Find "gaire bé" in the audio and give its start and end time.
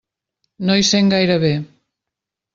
1.15-1.53